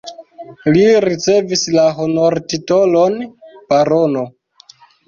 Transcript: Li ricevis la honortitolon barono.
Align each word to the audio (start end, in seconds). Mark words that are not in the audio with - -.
Li 0.75 0.85
ricevis 1.09 1.67
la 1.77 1.85
honortitolon 2.01 3.21
barono. 3.73 4.27